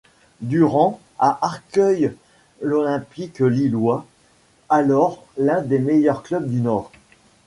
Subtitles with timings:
[0.39, 2.11] Durand à Arcueil
[2.59, 4.07] l'Olympique lillois,
[4.67, 6.91] alors l'un des meilleurs clubs du Nord.